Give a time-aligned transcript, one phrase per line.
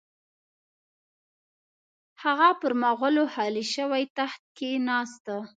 [2.23, 5.25] هغه پر مغولو خالي شوي تخت کښې نه ناست.